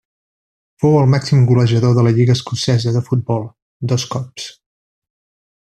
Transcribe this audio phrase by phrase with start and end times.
[0.83, 3.47] Fou el màxim golejador de la lliga escocesa de futbol
[3.93, 4.49] dos cops.